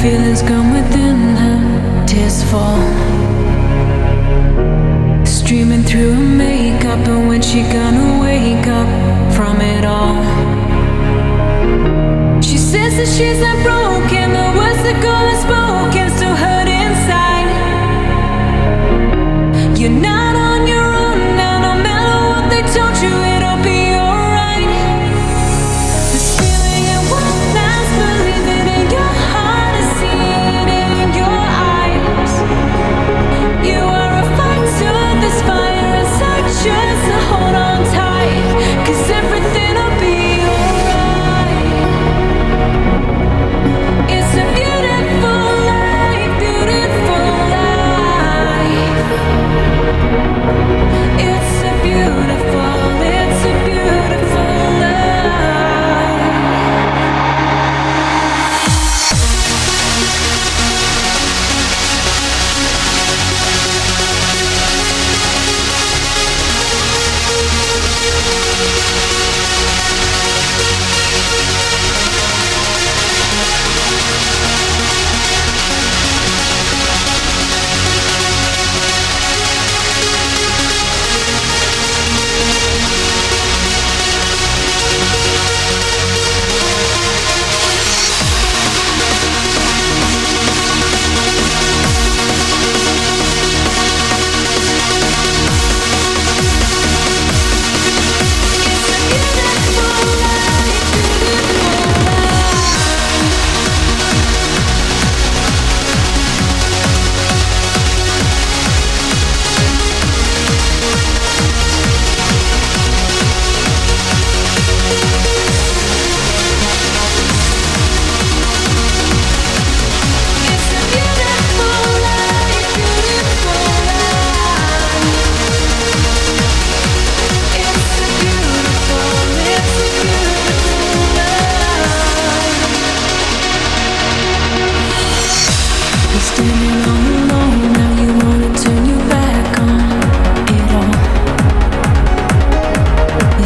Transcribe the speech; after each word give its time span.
feelings 0.00 0.40
come 0.40 0.72
within 0.72 1.36
her, 1.36 2.06
tears 2.06 2.42
fall. 2.50 2.80
Streaming 5.26 5.82
through 5.82 6.14
her 6.14 6.20
makeup, 6.20 7.06
and 7.06 7.28
when 7.28 7.42
she 7.42 7.62
gonna 7.64 8.18
wake 8.22 8.66
up 8.66 8.88
from 9.34 9.60
it 9.60 9.84
all? 9.84 10.22
She 12.40 12.56
says 12.56 12.96
that 12.96 13.08
she's 13.08 13.40
not 13.40 13.62
broken. 13.62 13.79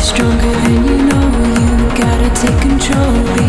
stronger 0.04 0.36
than 0.36 0.86
you 0.86 0.98
know. 1.08 1.24
You 1.64 1.96
gotta 1.96 2.28
take 2.34 2.60
control. 2.60 3.43